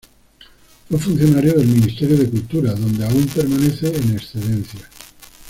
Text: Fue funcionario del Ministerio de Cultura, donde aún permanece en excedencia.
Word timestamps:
Fue 0.89 0.97
funcionario 0.97 1.53
del 1.53 1.67
Ministerio 1.67 2.17
de 2.17 2.27
Cultura, 2.27 2.73
donde 2.73 3.05
aún 3.05 3.27
permanece 3.27 3.95
en 3.95 4.13
excedencia. 4.15 4.79